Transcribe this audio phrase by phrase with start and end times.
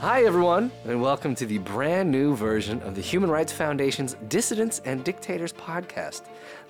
[0.00, 4.82] Hi, everyone, and welcome to the brand new version of the Human Rights Foundation's Dissidents
[4.84, 6.22] and Dictators podcast.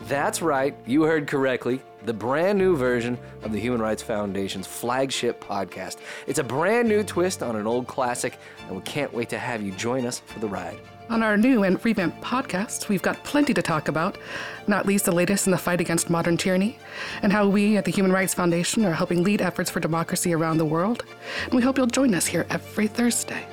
[0.03, 1.83] That's right, you heard correctly.
[2.05, 5.97] The brand new version of the Human Rights Foundation's flagship podcast.
[6.29, 9.61] It's a brand new twist on an old classic, and we can't wait to have
[9.61, 10.79] you join us for the ride.
[11.09, 14.19] On our new and revamped podcast, we've got plenty to talk about,
[14.67, 16.81] not least the latest in the fight against modern tyranny,
[17.23, 20.59] and how we at the Human Rights Foundation are helping lead efforts for democracy around
[20.59, 21.05] the world.
[21.45, 23.47] And we hope you'll join us here every Thursday.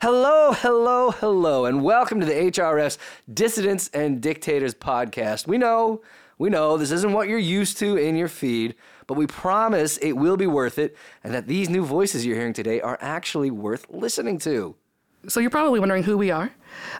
[0.00, 2.98] Hello, hello, hello, and welcome to the HRF's
[3.32, 5.48] Dissidents and Dictators podcast.
[5.48, 6.02] We know,
[6.38, 8.74] we know this isn't what you're used to in your feed,
[9.06, 12.52] but we promise it will be worth it and that these new voices you're hearing
[12.52, 14.74] today are actually worth listening to.
[15.26, 16.50] So you're probably wondering who we are.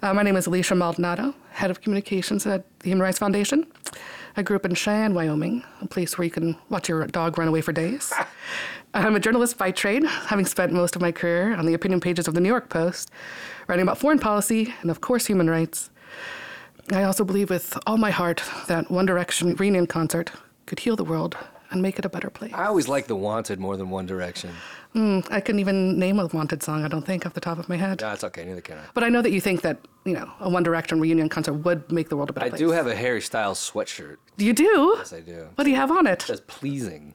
[0.02, 3.66] Uh, my name is Elisha Maldonado, head of communications at the Human Rights Foundation.
[4.36, 7.48] I grew up in Cheyenne, Wyoming, a place where you can watch your dog run
[7.48, 8.12] away for days.
[8.94, 12.28] I'm a journalist by trade, having spent most of my career on the opinion pages
[12.28, 13.10] of the New York Post,
[13.66, 15.90] writing about foreign policy and, of course, human rights.
[16.92, 20.30] I also believe with all my heart that One Direction reunion concert
[20.66, 21.36] could heal the world
[21.70, 22.52] and make it a better place.
[22.54, 24.50] I always like the Wanted more than One Direction.
[24.94, 27.68] Mm, I couldn't even name a wanted song, I don't think, off the top of
[27.68, 28.00] my head.
[28.00, 28.82] No, it's okay, neither can I.
[28.92, 31.90] But I know that you think that, you know, a One Direction reunion concert would
[31.90, 32.60] make the world a better I place.
[32.60, 34.18] I do have a Harry Styles sweatshirt.
[34.36, 34.94] You do?
[34.98, 35.48] Yes, I do.
[35.54, 36.22] What do you have on it?
[36.22, 37.14] It says pleasing.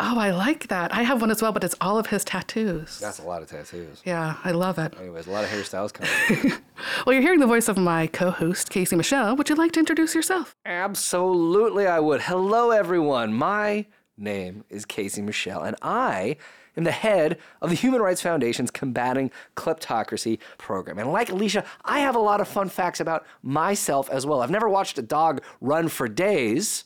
[0.00, 0.94] Oh, I like that.
[0.94, 3.00] I have one as well, but it's all of his tattoos.
[3.00, 4.00] That's a lot of tattoos.
[4.04, 4.94] Yeah, I love it.
[5.00, 6.52] Anyways, a lot of hairstyles coming.
[7.04, 9.34] Well, you're hearing the voice of my co host, Casey Michel.
[9.34, 10.54] Would you like to introduce yourself?
[10.64, 12.22] Absolutely, I would.
[12.22, 13.32] Hello, everyone.
[13.34, 16.36] My name is Casey Michel, and I
[16.76, 20.98] am the head of the Human Rights Foundation's Combating Kleptocracy program.
[20.98, 24.40] And like Elisha, I have a lot of fun facts about myself as well.
[24.40, 26.84] I've never watched a dog run for days.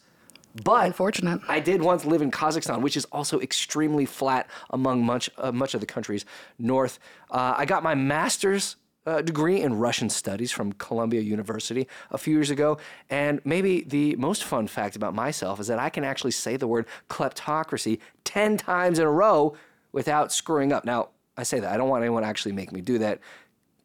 [0.65, 1.41] But Unfortunate.
[1.49, 5.75] I did once live in Kazakhstan, which is also extremely flat among much uh, much
[5.75, 6.25] of the country's
[6.59, 6.99] north.
[7.31, 8.77] Uh, I got my master's
[9.07, 12.79] uh, degree in Russian studies from Columbia University a few years ago,
[13.11, 16.69] and maybe the most fun fact about myself is that I can actually say the
[16.69, 19.57] word kleptocracy ten times in a row
[19.93, 20.85] without screwing up.
[20.85, 23.21] Now, I say that I don't want anyone to actually make me do that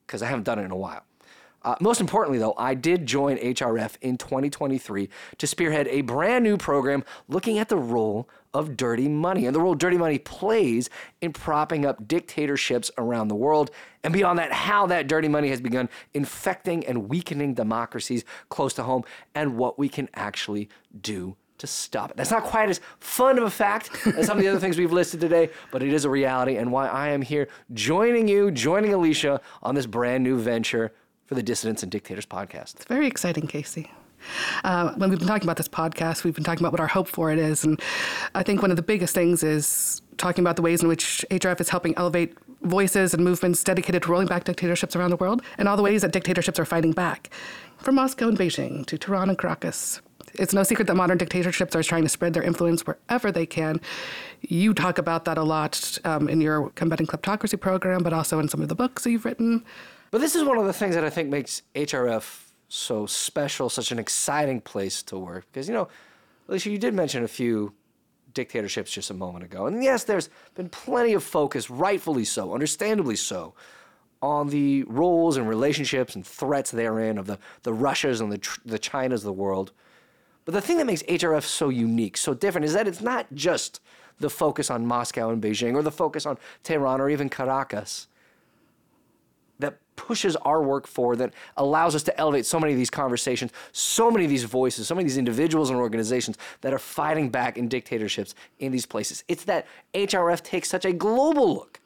[0.05, 1.03] because I haven't done it in a while.
[1.67, 6.55] Uh, most importantly, though, I did join HRF in 2023 to spearhead a brand new
[6.55, 10.89] program looking at the role of dirty money and the role dirty money plays
[11.19, 13.69] in propping up dictatorships around the world.
[14.05, 18.83] And beyond that, how that dirty money has begun infecting and weakening democracies close to
[18.83, 19.03] home
[19.35, 20.69] and what we can actually
[21.01, 22.15] do to stop it.
[22.15, 24.93] That's not quite as fun of a fact as some of the other things we've
[24.93, 28.93] listed today, but it is a reality and why I am here joining you, joining
[28.93, 30.93] Elisha on this brand new venture
[31.27, 32.75] for the Dissidents and Dictators podcast.
[32.75, 33.91] It's very exciting, Casey.
[34.63, 37.07] Uh, when we've been talking about this podcast, we've been talking about what our hope
[37.07, 37.63] for it is.
[37.63, 37.79] And
[38.33, 41.61] I think one of the biggest things is talking about the ways in which HRF
[41.61, 42.33] is helping elevate
[42.63, 46.01] voices and movements dedicated to rolling back dictatorships around the world and all the ways
[46.01, 47.29] that dictatorships are fighting back.
[47.77, 50.01] From Moscow and Beijing to Tehran and Caracas.
[50.33, 53.79] It's no secret that modern dictatorships are trying to spread their influence wherever they can.
[54.41, 58.47] You talk about that a lot um, in your Combating Kleptocracy program, but also in
[58.47, 59.63] some of the books that you've written.
[60.11, 63.91] But this is one of the things that I think makes HRF so special, such
[63.91, 65.45] an exciting place to work.
[65.51, 65.87] Because, you know,
[66.49, 67.73] Elisha, you did mention a few
[68.33, 69.65] dictatorships just a moment ago.
[69.65, 73.53] And yes, there's been plenty of focus, rightfully so, understandably so,
[74.21, 78.79] on the roles and relationships and threats therein of the, the Russias and the, the
[78.79, 79.71] Chinas of the world.
[80.45, 83.81] But the thing that makes HRF so unique, so different, is that it's not just
[84.19, 88.07] the focus on Moscow and Beijing or the focus on Tehran or even Caracas
[89.97, 94.09] pushes our work forward, that allows us to elevate so many of these conversations, so
[94.09, 97.57] many of these voices, so many of these individuals and organizations that are fighting back
[97.57, 99.25] in dictatorships in these places.
[99.27, 101.81] It's that HRF takes such a global look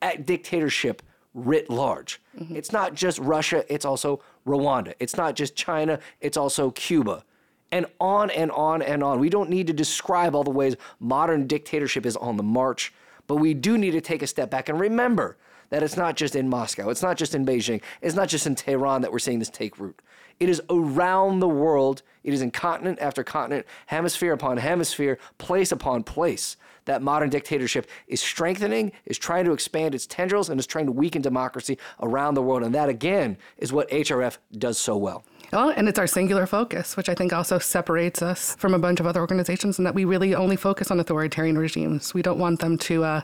[0.00, 1.02] at dictatorship
[1.34, 2.20] writ large.
[2.38, 2.54] Mm-hmm.
[2.54, 4.94] It's not just Russia, it's also Rwanda.
[5.00, 7.24] It's not just China, it's also Cuba.
[7.72, 9.18] And on and on and on.
[9.18, 12.92] We don't need to describe all the ways modern dictatorship is on the march,
[13.26, 15.36] but we do need to take a step back and remember
[15.74, 18.54] that it's not just in Moscow, it's not just in Beijing, it's not just in
[18.54, 20.00] Tehran that we're seeing this take root.
[20.38, 25.72] It is around the world, it is in continent after continent, hemisphere upon hemisphere, place
[25.72, 30.66] upon place that modern dictatorship is strengthening, is trying to expand its tendrils, and is
[30.66, 32.62] trying to weaken democracy around the world.
[32.62, 35.24] And that, again, is what HRF does so well.
[35.54, 38.98] Well, and it's our singular focus, which I think also separates us from a bunch
[38.98, 42.12] of other organizations, and that we really only focus on authoritarian regimes.
[42.12, 43.20] We don't want them to uh,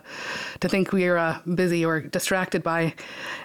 [0.61, 2.95] to think we are uh, busy or distracted by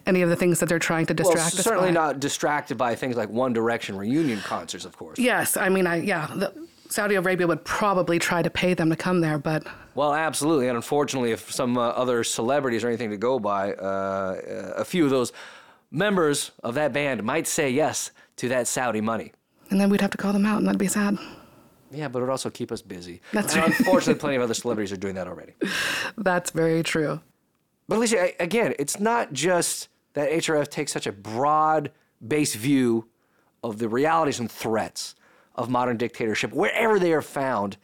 [0.05, 1.93] any of the things that they're trying to Well, distract us certainly by.
[1.93, 5.17] not distracted by things like One Direction reunion concerts, of course.
[5.17, 6.53] Yes, I mean, I yeah, the,
[6.87, 9.65] Saudi Arabia would probably try to pay them to come there, but
[9.95, 14.73] Well, absolutely, and unfortunately, if some uh, other celebrities or anything to go by, uh,
[14.75, 15.33] a few of those
[15.95, 19.31] members of that band might say yes to that Saudi money.
[19.71, 21.17] and then we'd have to call them out, and that'd be sad.
[21.91, 23.21] Yeah, but it would also keep us busy.
[23.31, 23.79] That's and right.
[23.79, 25.53] Unfortunately, plenty of other celebrities are doing that already.
[26.17, 27.21] That's very true.
[27.87, 31.91] But Elisha, again, it's not just that HRF takes such a broad
[32.25, 33.07] based view
[33.63, 35.15] of the realities and threats
[35.55, 37.77] of modern dictatorship wherever they are found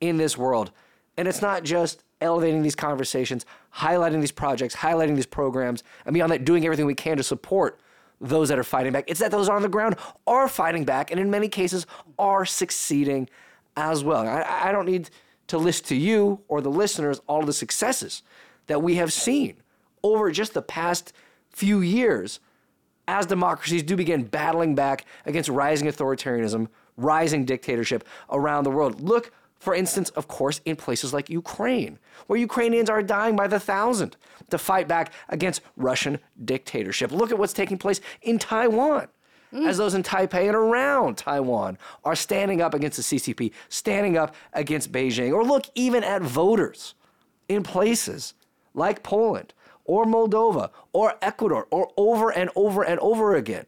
[0.00, 0.70] in this world.
[1.16, 3.46] And it's not just elevating these conversations,
[3.76, 7.80] highlighting these projects, highlighting these programs, and beyond that, doing everything we can to support
[8.20, 9.04] those that are fighting back.
[9.06, 9.96] It's that those on the ground
[10.26, 11.86] are fighting back and in many cases
[12.18, 13.28] are succeeding
[13.76, 14.26] as well.
[14.26, 15.10] I, I don't need
[15.46, 18.22] to list to you or the listeners all the successes
[18.66, 19.56] that we have seen
[20.02, 21.12] over just the past
[21.50, 22.40] few years
[23.08, 29.00] as democracies do begin battling back against rising authoritarianism, rising dictatorship around the world.
[29.00, 33.60] Look, for instance, of course, in places like Ukraine, where Ukrainians are dying by the
[33.60, 34.16] thousand
[34.48, 37.12] to fight back against Russian dictatorship.
[37.12, 39.08] Look at what's taking place in Taiwan.
[39.52, 39.66] Mm.
[39.68, 44.34] As those in Taipei and around Taiwan are standing up against the CCP, standing up
[44.54, 46.94] against Beijing, or look even at voters
[47.48, 48.32] in places
[48.74, 49.52] like Poland
[49.84, 53.66] or Moldova or Ecuador or over and over and over again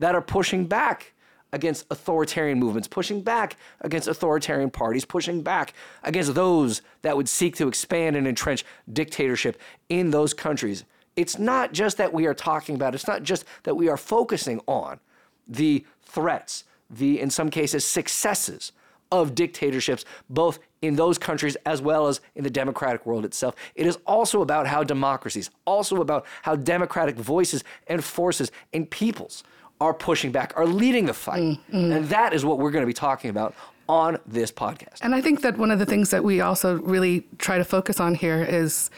[0.00, 1.14] that are pushing back
[1.52, 7.56] against authoritarian movements, pushing back against authoritarian parties, pushing back against those that would seek
[7.56, 10.84] to expand and entrench dictatorship in those countries.
[11.16, 14.60] It's not just that we are talking about, it's not just that we are focusing
[14.66, 15.00] on
[15.46, 18.72] the threats, the, in some cases, successes
[19.12, 23.56] of dictatorships, both in those countries as well as in the democratic world itself.
[23.74, 29.42] It is also about how democracies, also about how democratic voices and forces and peoples
[29.80, 31.42] are pushing back, are leading the fight.
[31.42, 31.96] Mm, mm.
[31.96, 33.54] And that is what we're going to be talking about
[33.88, 34.98] on this podcast.
[35.02, 37.98] And I think that one of the things that we also really try to focus
[37.98, 38.90] on here is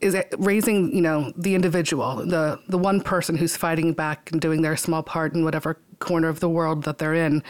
[0.00, 4.62] is raising, you know, the individual, the the one person who's fighting back and doing
[4.62, 7.42] their small part in whatever corner of the world that they're in,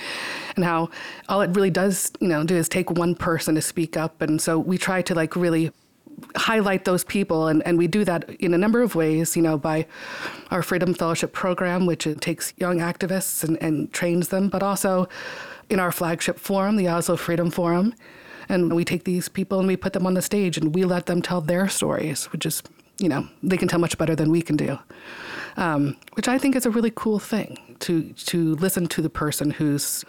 [0.56, 0.88] and how
[1.28, 4.40] all it really does, you know, do is take one person to speak up, and
[4.40, 5.70] so we try to like really
[6.36, 9.58] highlight those people and, and we do that in a number of ways you know
[9.58, 9.86] by
[10.50, 15.08] our freedom fellowship program which takes young activists and, and trains them but also
[15.70, 17.94] in our flagship forum the oslo freedom forum.
[18.50, 21.04] And we take these people and we put them on the stage and we let
[21.04, 22.62] them tell their stories which is
[22.98, 24.78] you know they can tell much better than we can do
[25.56, 29.50] um, which i think is a really cool thing to to listen to the person
[29.50, 30.04] who's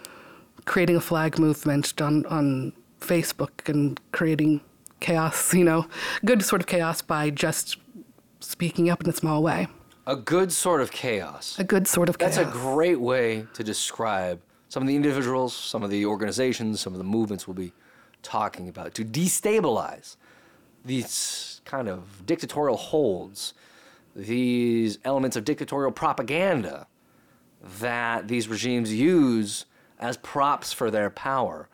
[0.64, 4.60] creating a flag movement on on facebook and creating
[5.00, 5.86] chaos you know.
[6.24, 7.78] Good sort of chaos by just
[8.40, 9.68] speaking up in a small way.
[10.06, 11.58] A good sort of chaos.
[11.58, 15.54] a good sort of chaos That's a great way to describe some of the individuals,
[15.54, 17.72] some of the organizations, some of the movements we'll be
[18.22, 20.16] talking about to destabilize
[20.84, 23.54] these kind of dictatorial holds,
[24.14, 26.86] these elements of dictatorial propaganda
[27.80, 29.66] that these regimes use
[29.98, 31.68] as props for their power,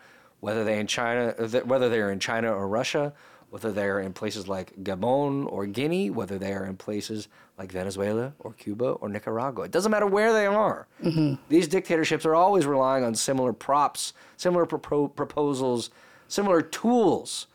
[0.47, 1.33] whether they in China,
[1.65, 3.13] whether they're in China or Russia,
[3.51, 7.27] whether they're in places like Gabon or Guinea, whether they are in places
[7.59, 9.65] like Venezuela or Cuba or Nicaragua.
[9.65, 10.87] It doesn't matter where they are.
[11.03, 11.43] Mm-hmm.
[11.49, 15.91] These dictatorships are always relying on similar props, similar propo- proposals,
[16.29, 17.49] similar tools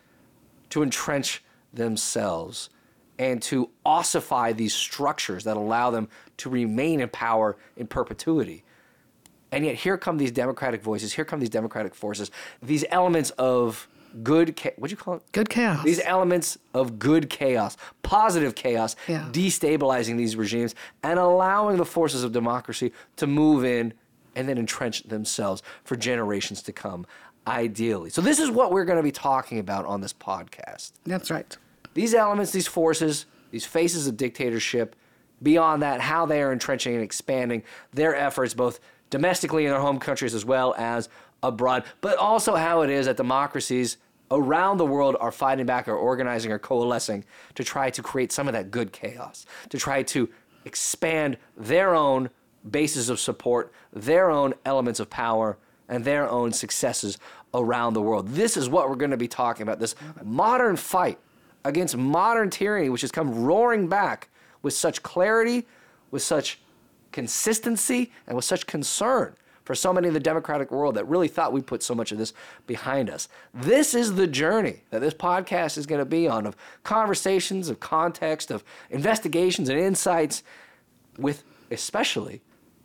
[0.72, 2.70] to entrench themselves
[3.18, 8.66] and to ossify these structures that allow them to remain in power in perpetuity.
[9.52, 12.32] And yet, here come these democratic voices, here come these democratic forces,
[12.62, 13.88] these elements of
[14.24, 15.24] good cha- what do you call it?
[15.32, 19.28] good chaos These elements of good chaos, positive chaos, Yeah.
[19.32, 23.94] destabilizing these regimes and allowing the forces of democracy to move in
[24.36, 27.06] and then entrench themselves for generations to come,
[27.48, 28.10] ideally.
[28.10, 30.92] So, this is what we're going to be talking about on this podcast.
[31.06, 31.58] that's right
[31.94, 34.96] These elements, these forces, these faces of dictatorship,
[35.44, 38.80] beyond that, how they are entrenching and expanding their efforts both
[39.12, 41.08] domestically in their home countries as well as
[41.44, 43.98] abroad, but also how it is that democracies
[44.32, 48.48] around the world are fighting back or organizing or coalescing to try to create some
[48.48, 50.28] of that good chaos, to try to
[50.66, 52.30] expand their own
[52.70, 55.58] bases of support, their own elements of power,
[55.90, 57.18] and their own successes
[57.54, 58.30] around the world.
[58.30, 61.18] This is what we're going to be talking about this modern fight
[61.66, 64.30] against modern tyranny, which has come roaring back
[64.62, 65.68] with such clarity,
[66.10, 66.60] with such
[67.12, 71.54] consistency and with such concern for so many in the democratic world that really thought
[71.54, 72.34] we put so much of this
[72.68, 73.28] behind us.
[73.54, 77.80] This is the journey that this podcast is going to be on of conversations, of
[77.80, 80.44] context, of investigations and insights
[81.18, 82.42] with especially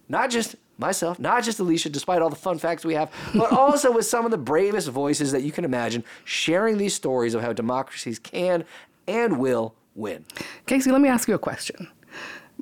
[0.08, 3.90] not just myself, not just Elisha, despite all the fun facts we have, but also
[3.90, 7.52] with some of the bravest voices that you can imagine sharing these stories of how
[7.52, 8.64] democracies can
[9.08, 10.24] and will win.
[10.66, 11.88] Casey, let me ask you a question.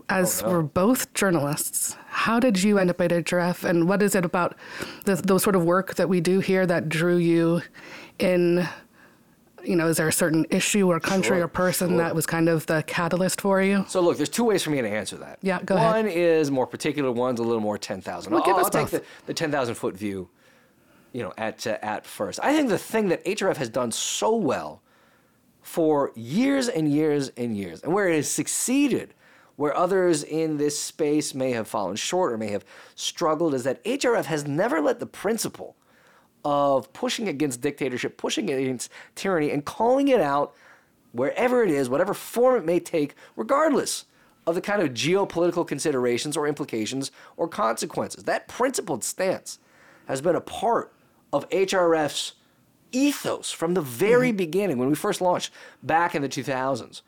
[0.08, 0.52] As Oh, no.
[0.52, 4.54] we're both journalists, how did you end up at HRF, and what is it about
[5.04, 7.62] the, the sort of work that we do here that drew you
[8.18, 8.68] in?
[9.64, 11.96] You know, is there a certain issue or country Sure, or person sure.
[11.96, 13.86] that was kind of the catalyst for you?
[13.88, 15.38] So look, there's two ways for me to answer that.
[15.40, 16.04] Yeah, go One ahead.
[16.04, 18.30] One is more particular, one's a little more 10,000.
[18.30, 20.28] Well, I'll, give us I'll take the, the 10,000 foot view,
[21.14, 22.40] you know, at, uh, at first.
[22.42, 24.82] I think the thing that HRF has done so well
[25.62, 29.14] for years and years and years, and where it has succeeded,
[29.56, 33.82] where others in this space may have fallen short or may have struggled, is that
[33.84, 35.76] HRF has never let the principle
[36.44, 40.54] of pushing against dictatorship, pushing against tyranny, and calling it out
[41.12, 44.04] wherever it is, whatever form it may take, regardless
[44.46, 48.24] of the kind of geopolitical considerations or implications or consequences.
[48.24, 49.58] That principled stance
[50.06, 50.92] has been a part
[51.32, 52.34] of HRF's
[52.92, 54.36] ethos from the very mm-hmm.
[54.36, 55.50] beginning when we first launched
[55.82, 57.02] back in the 2000s.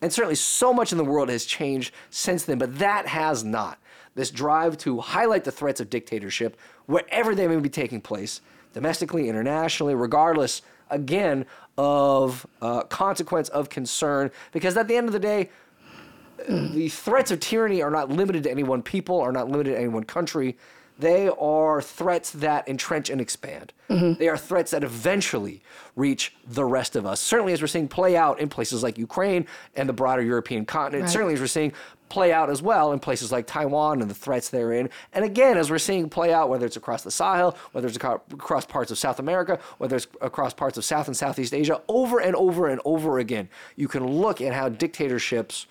[0.00, 3.78] And certainly so much in the world has changed since then, but that has not.
[4.14, 8.40] This drive to highlight the threats of dictatorship wherever they may be taking place,
[8.72, 15.18] domestically, internationally, regardless, again, of uh, consequence of concern, because at the end of the
[15.18, 15.50] day,
[16.48, 19.78] the threats of tyranny are not limited to any one people, are not limited to
[19.78, 20.56] any one country.
[20.98, 23.72] They are threats that entrench and expand.
[23.88, 24.18] Mm-hmm.
[24.18, 25.62] They are threats that eventually
[25.94, 27.20] reach the rest of us.
[27.20, 31.04] Certainly, as we're seeing play out in places like Ukraine and the broader European continent.
[31.04, 31.12] Right.
[31.12, 31.72] Certainly, as we're seeing
[32.08, 34.88] play out as well in places like Taiwan and the threats therein.
[35.12, 38.64] And again, as we're seeing play out, whether it's across the Sahel, whether it's across
[38.64, 42.34] parts of South America, whether it's across parts of South and Southeast Asia, over and
[42.34, 45.66] over and over again, you can look at how dictatorships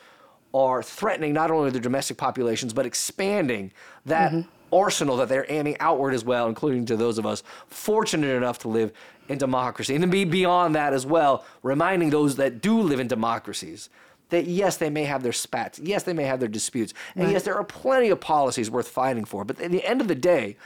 [0.53, 3.72] are threatening not only their domestic populations, but expanding
[4.05, 4.50] that mm-hmm.
[4.72, 8.68] Arsenal that they're aiming outward as well, including to those of us fortunate enough to
[8.68, 8.92] live
[9.30, 9.94] in democracy.
[9.94, 13.90] And then be beyond that as well, reminding those that do live in democracies
[14.30, 17.44] that yes, they may have their spats, yes, they may have their disputes, and yes,
[17.44, 19.46] there are plenty of policies worth fighting for.
[19.46, 20.58] But at the end of the day,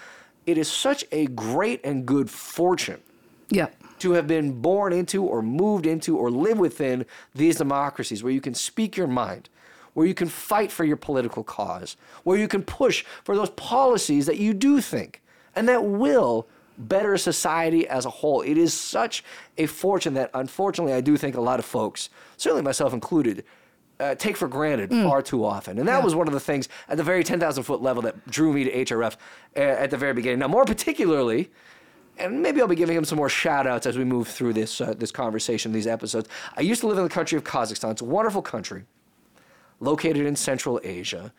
[0.48, 3.02] it is such a great and good fortune
[3.50, 3.76] Yep.
[4.00, 7.06] to have been born into or moved into or live within
[7.36, 9.50] these democracies where you can speak your mind,
[9.94, 14.26] where you can fight for your political cause, where you can push for those policies
[14.26, 15.22] that you do think
[15.56, 18.42] and that will better society as a whole.
[18.42, 19.24] It is such
[19.58, 23.44] a fortune that unfortunately I do think a lot of folks, certainly myself included,
[24.00, 25.78] uh, take for granted far too often.
[25.78, 28.52] And that was one of the things at the very 10,000 foot level that drew
[28.52, 29.16] me to HRF
[29.56, 30.40] uh, at the very beginning.
[30.40, 31.52] Now, more particularly,
[32.18, 34.82] and maybe I'll be giving him some more shout outs as we move through this,
[34.82, 36.28] uh, this conversation, these episodes.
[36.58, 37.92] I used to live in the country of Kazakhstan.
[37.92, 38.86] It's a wonderful country
[39.82, 41.34] located in Central Asia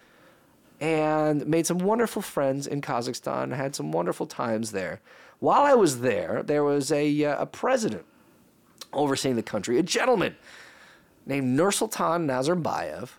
[0.81, 5.01] and made some wonderful friends in Kazakhstan, had some wonderful times there.
[5.39, 8.05] While I was there, there was a, uh, a president
[8.93, 10.37] overseeing the country, a gentleman
[11.25, 13.11] named Nursultan Nazarbayev,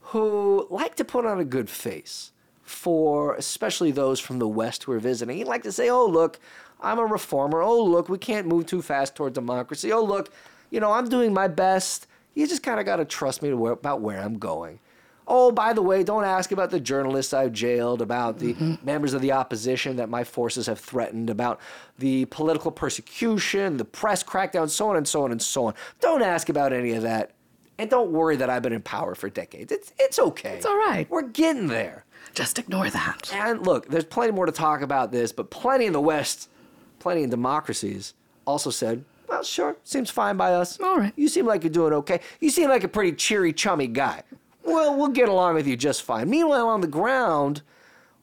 [0.00, 4.92] who liked to put on a good face for especially those from the West who
[4.92, 5.38] are visiting.
[5.38, 6.38] He'd like to say, oh, look,
[6.80, 7.62] I'm a reformer.
[7.62, 9.92] Oh, look, we can't move too fast toward democracy.
[9.92, 10.30] Oh, look,
[10.70, 12.06] you know, I'm doing my best.
[12.34, 14.80] You just kind of got to trust me where, about where I'm going.
[15.32, 18.84] Oh, by the way, don't ask about the journalists I've jailed, about the mm-hmm.
[18.84, 21.60] members of the opposition that my forces have threatened, about
[21.98, 25.74] the political persecution, the press crackdown, so on and so on and so on.
[26.00, 27.32] Don't ask about any of that.
[27.78, 29.70] And don't worry that I've been in power for decades.
[29.70, 30.56] It's, it's okay.
[30.56, 31.08] It's all right.
[31.08, 32.04] We're getting there.
[32.34, 33.32] Just ignore that.
[33.32, 36.48] And look, there's plenty more to talk about this, but plenty in the West,
[36.98, 38.14] plenty in democracies
[38.46, 40.80] also said, well, sure, seems fine by us.
[40.80, 41.12] All right.
[41.16, 42.20] You seem like you're doing okay.
[42.40, 44.24] You seem like a pretty cheery, chummy guy.
[44.64, 46.28] Well, we'll get along with you just fine.
[46.28, 47.62] Meanwhile, on the ground,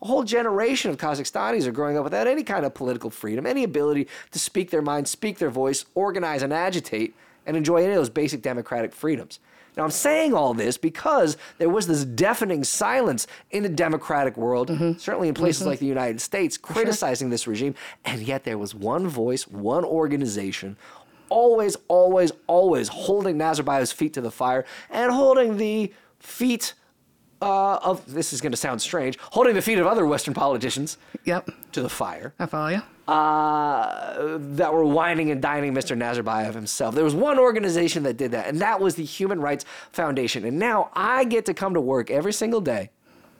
[0.02, 3.64] a whole generation of Kazakhstanis are growing up without any kind of political freedom, any
[3.64, 7.96] ability to speak their mind, speak their voice, organize and agitate, and enjoy any of
[7.96, 9.40] those basic democratic freedoms.
[9.78, 14.70] Now, I'm saying all this because there was this deafening silence in the democratic world,
[14.70, 14.98] mm-hmm.
[14.98, 15.70] certainly in places mm-hmm.
[15.70, 17.76] like the United States, criticizing this regime.
[18.04, 20.78] And yet there was one voice, one organization,
[21.29, 26.74] always, always, always holding Nazarbayev's feet to the fire and holding the feet
[27.41, 30.98] uh, of, this is going to sound strange, holding the feet of other Western politicians
[31.25, 31.50] Yep.
[31.74, 32.81] to the fire I follow you.
[33.07, 35.96] uh, that were wining and dining Mr.
[35.96, 36.96] Nazarbayev himself.
[36.96, 40.46] There was one organization that did that, and that was the Human Rights Foundation.
[40.46, 42.89] And now I get to come to work every single day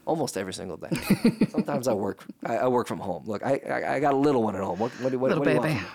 [0.06, 0.88] Almost every single day.
[1.50, 2.24] Sometimes I work.
[2.46, 3.24] I, I, work from home.
[3.26, 4.80] Look, I, I, I got a little one at home.
[4.80, 5.86] What, what, what, little what do you baby.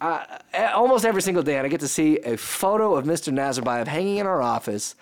[0.00, 0.30] Want?
[0.54, 3.32] Uh, almost every single day, and I get to see a photo of Mr.
[3.32, 4.94] Nazarbayev hanging in our office,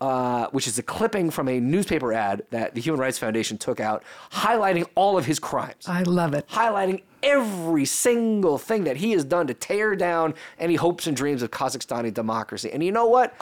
[0.00, 3.80] uh, which is a clipping from a newspaper ad that the Human Rights Foundation took
[3.80, 5.86] out, highlighting all of his crimes.
[5.86, 6.48] I love it.
[6.48, 11.42] Highlighting every single thing that he has done to tear down any hopes and dreams
[11.42, 12.70] of Kazakhstani democracy.
[12.72, 13.34] And you know what?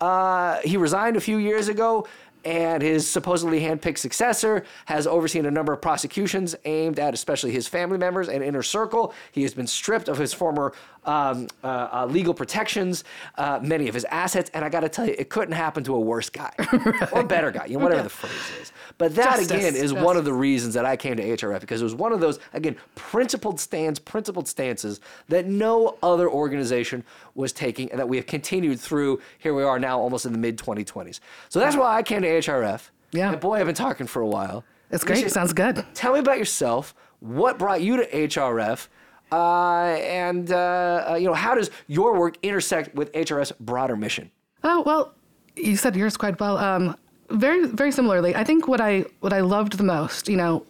[0.00, 2.06] Uh, he resigned a few years ago
[2.44, 7.68] and his supposedly handpicked successor has overseen a number of prosecutions aimed at especially his
[7.68, 9.14] family members and inner circle.
[9.32, 10.72] He has been stripped of his former
[11.04, 13.04] um, uh, uh, legal protections,
[13.36, 15.94] uh, many of his assets, and I got to tell you, it couldn't happen to
[15.94, 17.12] a worse guy right.
[17.12, 18.04] or better guy, you know, whatever yeah.
[18.04, 18.72] the phrase is.
[18.98, 19.50] But that Justice.
[19.50, 20.04] again is Justice.
[20.04, 22.38] one of the reasons that I came to HRF because it was one of those
[22.52, 28.26] again principled stands, principled stances that no other organization was taking, and that we have
[28.26, 29.20] continued through.
[29.38, 31.20] Here we are now, almost in the mid 2020s.
[31.48, 32.90] So that's why I came to HRF.
[33.12, 33.32] Yeah.
[33.32, 34.64] And boy, I've been talking for a while.
[34.90, 35.20] It's great.
[35.20, 35.84] Should, Sounds good.
[35.94, 36.94] Tell me about yourself.
[37.20, 38.88] What brought you to HRF?
[39.30, 44.30] Uh, and uh, uh, you know, how does your work intersect with HRS broader mission?
[44.64, 45.14] Oh well,
[45.56, 46.56] you said yours quite well.
[46.58, 46.96] Um,
[47.30, 50.64] very, very similarly, I think what I what I loved the most, you know,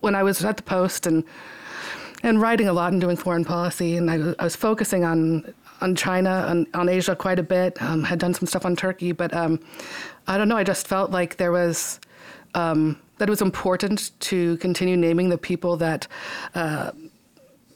[0.00, 1.24] when I was at the Post and
[2.22, 5.94] and writing a lot and doing foreign policy, and I, I was focusing on on
[5.94, 7.80] China, on, on Asia quite a bit.
[7.80, 9.60] Um, had done some stuff on Turkey, but um,
[10.26, 10.56] I don't know.
[10.56, 12.00] I just felt like there was
[12.54, 16.06] um, that it was important to continue naming the people that.
[16.54, 16.90] Uh,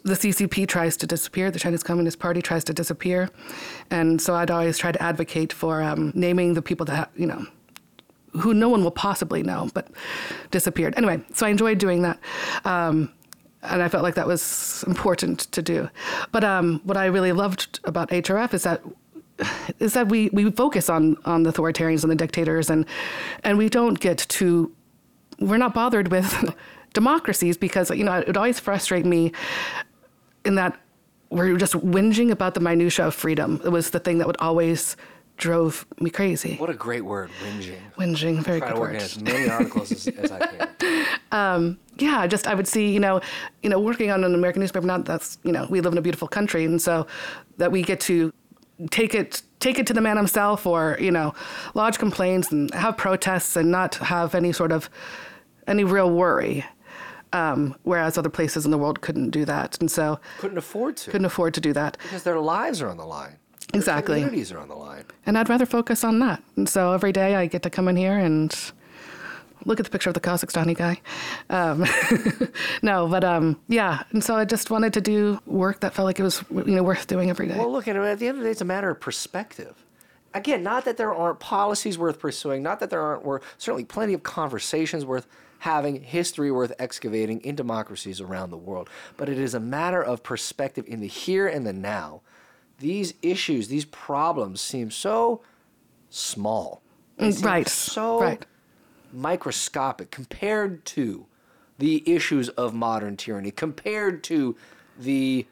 [0.05, 3.31] the CCP tries to disappear, the Chinese Communist Party tries to disappear,
[3.91, 7.47] and so I'd always try to advocate for um, naming the people that you know
[8.33, 9.89] who no one will possibly know, but
[10.51, 10.95] disappeared.
[10.97, 12.19] Anyway, so I enjoyed doing that.
[12.65, 13.13] Um,
[13.63, 15.89] and I felt like that was important to do.
[16.33, 18.83] But um, what I really loved about HRF is that
[19.81, 22.85] is that we, we focus on on the authoritarians and the dictators, and
[23.43, 24.71] and we don't get to
[25.41, 26.55] we're not bothered with
[26.93, 29.33] democracies because you know it would always frustrate me
[30.45, 30.79] in that
[31.31, 33.61] we're just whinging about the minutia of freedom.
[33.65, 34.97] It was the thing that would always
[35.37, 36.57] drove me crazy.
[36.57, 37.79] What a great word, whinging.
[37.97, 38.97] Whinging, very good word.
[38.97, 40.69] as many articles as, as I can.
[41.33, 43.21] Um, yeah, just I would see, you know,
[43.61, 44.87] you know, working on an American newspaper.
[44.87, 47.09] Not that's, you know, we live in a beautiful country, and so
[47.57, 48.33] that we get to
[48.93, 51.35] take it take it to the man himself, or you know,
[51.75, 54.89] lodge complaints and have protests, and not have any sort of
[55.67, 56.65] any real worry.
[57.35, 61.11] Um, whereas other places in the world couldn't do that, and so couldn't afford to.
[61.11, 63.39] Couldn't afford to do that because their lives are on the line.
[63.73, 64.21] Their exactly.
[64.21, 65.05] Communities are on the line.
[65.27, 66.43] And I'd rather focus on that.
[66.57, 68.55] And so every day I get to come in here and
[69.65, 71.01] look at the picture of the Kazakhstani guy.
[71.51, 71.85] Um,
[72.83, 74.05] no, but um, yeah.
[74.11, 76.83] And so I just wanted to do work that felt like it was you know
[76.83, 77.59] worth doing every day.
[77.59, 78.03] Well, look at it.
[78.03, 79.84] At the end of the day, it's a matter of perspective.
[80.35, 84.15] Again, not that there aren't policies worth pursuing, not that there aren't were certainly plenty
[84.15, 85.29] of conversations worth
[85.61, 88.91] having, history worth excavating in democracies around the world.
[89.17, 92.21] But it is a matter of perspective in the here and the now.
[92.79, 95.41] These issues, these problems seem so
[96.11, 96.83] small.
[97.19, 97.69] Mm, seem right.
[97.69, 98.45] So right.
[99.13, 101.27] microscopic compared to
[101.79, 104.57] the issues of modern tyranny, compared to
[104.99, 105.47] the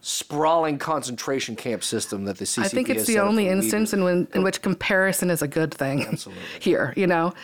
[0.00, 4.28] sprawling concentration camp system that the CCP I think it's the only instance in, when,
[4.34, 6.06] in which comparison is a good thing.
[6.06, 6.42] Absolutely.
[6.58, 7.34] Here, you know,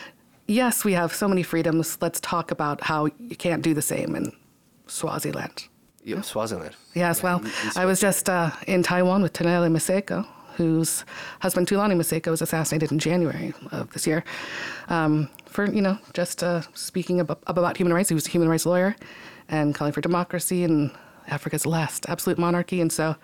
[0.47, 1.97] yes, we have so many freedoms.
[2.01, 4.31] Let's talk about how you can't do the same in
[4.87, 5.67] Swaziland.
[6.03, 6.75] Yeah, Swaziland.
[6.93, 7.43] Yes, well,
[7.75, 11.03] I was just uh, in Taiwan with Tanele Maseko, whose
[11.41, 14.23] husband Thulani Maseko was assassinated in January of this year.
[14.87, 18.09] Um, for you know, just uh, speaking up about human rights.
[18.09, 18.95] He was a human rights lawyer
[19.49, 20.91] and calling for democracy and
[21.27, 22.81] Africa's last absolute monarchy.
[22.81, 23.15] And so,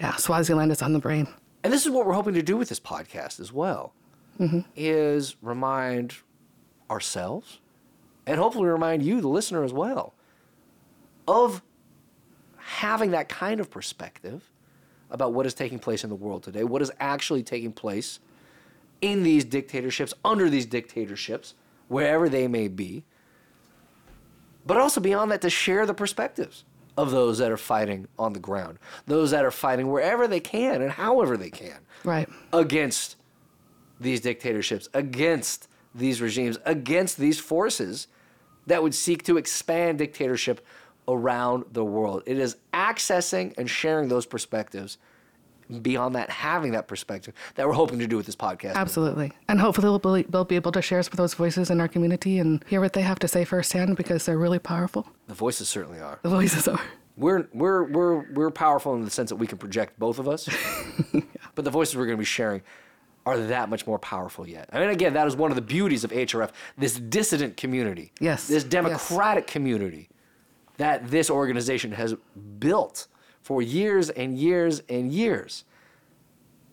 [0.00, 1.28] yeah, Swaziland is on the brain.
[1.64, 3.92] And this is what we're hoping to do with this podcast as well,
[4.38, 4.60] mm-hmm.
[4.76, 6.16] is remind
[6.90, 7.60] ourselves
[8.26, 10.14] and hopefully remind you, the listener, as well,
[11.26, 11.62] of
[12.56, 14.50] having that kind of perspective
[15.10, 18.20] about what is taking place in the world today, what is actually taking place
[19.00, 21.54] in these dictatorships, under these dictatorships,
[21.88, 23.04] wherever they may be,
[24.64, 26.64] but also beyond that to share the perspectives
[26.96, 30.82] of those that are fighting on the ground, those that are fighting wherever they can
[30.82, 32.28] and however they can Right.
[32.52, 33.16] against
[34.00, 38.08] these dictatorships, against these regimes, against these forces
[38.66, 40.64] that would seek to expand dictatorship
[41.08, 42.22] around the world.
[42.26, 44.98] It is accessing and sharing those perspectives.
[45.80, 48.74] Beyond that, having that perspective that we're hoping to do with this podcast.
[48.74, 49.32] Absolutely.
[49.48, 51.88] And hopefully we'll be, we'll be able to share some of those voices in our
[51.88, 55.06] community and hear what they have to say firsthand because they're really powerful.
[55.28, 56.18] The voices certainly are.
[56.22, 56.80] The voices are.
[57.16, 60.48] We're we're we're we're powerful in the sense that we can project both of us.
[61.54, 62.62] But the voices we're going to be sharing
[63.26, 64.68] are that much more powerful yet.
[64.72, 68.48] I mean, again, that is one of the beauties of HRF, this dissident community, Yes,
[68.48, 68.70] this yes.
[68.70, 70.08] democratic community
[70.78, 72.14] that this organization has
[72.58, 73.06] built
[73.42, 75.64] for years and years and years.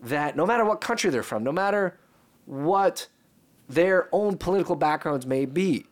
[0.02, 1.98] That no matter what country they're from, no matter
[2.46, 3.08] what
[3.68, 5.86] their own political backgrounds may be,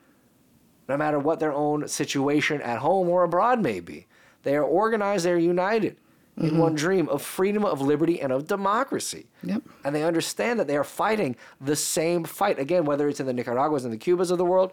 [0.89, 4.07] no matter what their own situation at home or abroad may be,
[4.45, 5.97] they are organized, they're united
[6.41, 9.27] in one dream of freedom, of liberty, and of democracy.
[9.43, 9.63] Yep.
[9.85, 12.59] And they understand that they are fighting the same fight.
[12.59, 14.73] Again, whether it's in the Nicaraguas and the Cubas of the world,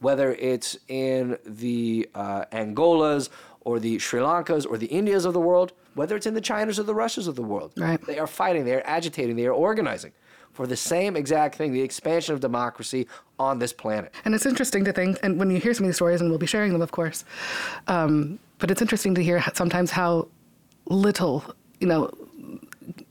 [0.00, 3.28] whether it's in the uh, Angolas
[3.68, 6.78] or the Sri Lankas or the Indias of the world, whether it's in the Chinas
[6.78, 7.70] or the Russias of the world.
[7.76, 8.00] Right.
[8.00, 10.12] They are fighting, they are agitating, they are organizing
[10.54, 13.06] for the same exact thing, the expansion of democracy
[13.38, 14.14] on this planet.
[14.24, 16.38] And it's interesting to think, and when you hear some of these stories, and we'll
[16.38, 17.26] be sharing them, of course,
[17.88, 20.28] um, but it's interesting to hear sometimes how
[20.86, 21.44] little,
[21.78, 22.10] you know,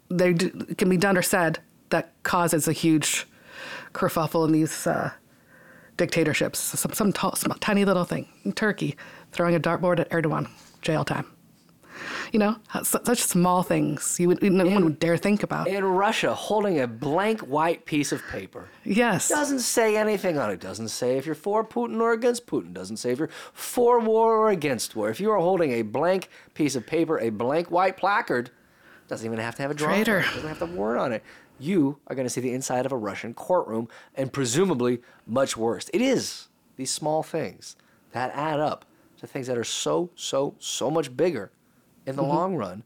[0.10, 3.28] they d- can be done or said that causes a huge
[3.94, 5.12] kerfuffle in these uh,
[5.98, 6.60] dictatorships.
[6.60, 8.28] Some, some, t- some tiny little thing.
[8.56, 8.96] Turkey,
[9.32, 10.50] throwing a dartboard at Erdogan,
[10.82, 11.26] jail time.
[12.32, 15.68] You know, such small things you would, no one would dare think about.
[15.68, 18.70] In Russia, holding a blank white piece of paper.
[18.84, 19.30] yes.
[19.30, 20.60] Doesn't say anything on it.
[20.60, 22.74] Doesn't say if you're for Putin or against Putin.
[22.74, 25.10] Doesn't say if you're for war or against war.
[25.10, 28.52] If you are holding a blank piece of paper, a blank white placard,
[29.08, 30.04] doesn't even have to have a drawing.
[30.04, 30.22] Traitor.
[30.22, 31.24] Doesn't have to have a word on it.
[31.60, 35.90] You are going to see the inside of a Russian courtroom, and presumably much worse.
[35.94, 37.76] It is these small things
[38.12, 38.86] that add up
[39.20, 41.52] to things that are so, so, so much bigger
[42.06, 42.32] in the mm-hmm.
[42.32, 42.84] long run.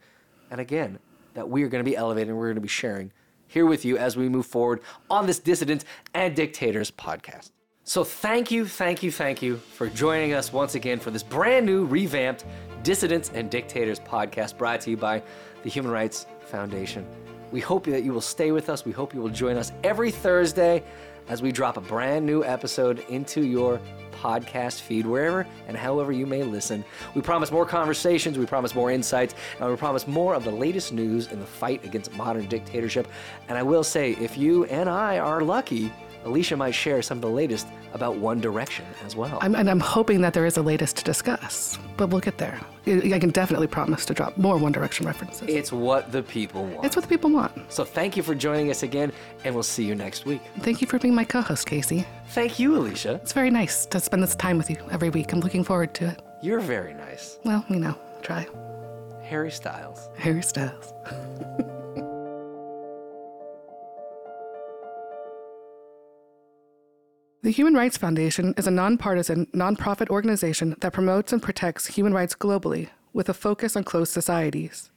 [0.50, 1.00] And again,
[1.34, 3.12] that we are going to be elevating, we're going to be sharing
[3.48, 7.52] here with you as we move forward on this Dissidents and Dictators podcast.
[7.84, 11.66] So thank you, thank you, thank you for joining us once again for this brand
[11.66, 12.46] new, revamped
[12.84, 15.22] Dissidents and Dictators podcast brought to you by
[15.64, 17.06] the Human Rights Foundation.
[17.52, 18.86] We hope that you will stay with us.
[18.86, 20.84] We hope you will join us every Thursday
[21.28, 23.80] as we drop a brand new episode into your
[24.12, 26.86] podcast feed, wherever and however you may listen.
[27.16, 30.94] We promise more conversations, we promise more insights, and we promise more of the latest
[30.94, 33.08] news in the fight against modern dictatorship.
[33.50, 35.92] And I will say, if you and I are lucky,
[36.24, 39.38] Elisha might share some of the latest about One Direction as well.
[39.42, 42.60] I'm, and I'm hoping that there is a latest to discuss, but we'll get there.
[42.88, 45.48] I can definitely promise to drop more One Direction references.
[45.48, 46.86] it's what the people want.
[46.86, 47.52] It's what the people want.
[47.72, 49.12] so thank you for joining us again,
[49.44, 50.42] and we'll see you next week.
[50.60, 52.06] Thank you for being my co host, Casey.
[52.30, 53.16] Thank you, Elisha.
[53.16, 55.32] It's very nice to spend this time with you every week.
[55.34, 56.22] I'm looking forward to it.
[56.42, 57.38] You're very nice.
[57.44, 58.48] Well, you know, try.
[59.24, 60.10] Harry Styles.
[60.18, 60.94] Harry Styles.
[67.44, 72.36] The Human Rights Foundation is a nonpartisan, nonprofit organization that promotes and protects human rights
[72.36, 74.92] globally with a focus on closed societies.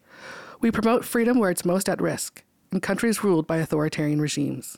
[0.61, 4.77] We promote freedom where it's most at risk, in countries ruled by authoritarian regimes.